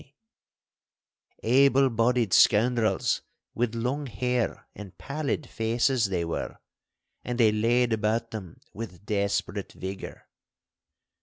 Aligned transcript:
Able 1.43 1.91
bodied 1.91 2.33
scoundrels 2.33 3.21
with 3.53 3.75
long 3.75 4.07
hair 4.07 4.67
and 4.73 4.97
pallid 4.97 5.47
faces 5.47 6.05
they 6.05 6.25
were, 6.25 6.57
and 7.23 7.39
they 7.39 7.51
laid 7.51 7.93
about 7.93 8.31
them 8.31 8.59
with 8.73 9.05
desperate 9.05 9.73
vigour. 9.73 10.27